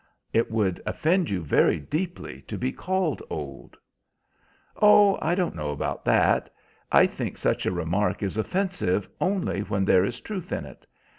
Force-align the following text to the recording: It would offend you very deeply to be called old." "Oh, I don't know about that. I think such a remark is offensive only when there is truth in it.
It 0.33 0.49
would 0.49 0.81
offend 0.83 1.29
you 1.29 1.43
very 1.43 1.79
deeply 1.79 2.41
to 2.47 2.57
be 2.57 2.71
called 2.71 3.21
old." 3.29 3.77
"Oh, 4.81 5.19
I 5.21 5.35
don't 5.35 5.53
know 5.55 5.69
about 5.69 6.03
that. 6.05 6.51
I 6.91 7.05
think 7.05 7.37
such 7.37 7.67
a 7.67 7.71
remark 7.71 8.23
is 8.23 8.35
offensive 8.35 9.07
only 9.19 9.59
when 9.59 9.85
there 9.85 10.03
is 10.03 10.19
truth 10.19 10.51
in 10.51 10.65
it. 10.65 10.87